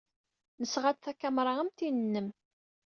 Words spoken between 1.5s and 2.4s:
am tin-nnem.